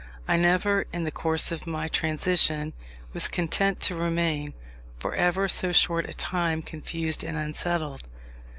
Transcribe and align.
I 0.27 0.35
never, 0.35 0.87
in 0.91 1.03
the 1.03 1.11
course 1.11 1.51
of 1.51 1.67
my 1.67 1.87
transition, 1.87 2.73
was 3.13 3.27
content 3.27 3.79
to 3.81 3.95
remain, 3.95 4.55
for 4.97 5.13
ever 5.13 5.47
so 5.47 5.71
short 5.71 6.09
a 6.09 6.13
time, 6.15 6.63
confused 6.63 7.23
and 7.23 7.37
unsettled. 7.37 8.01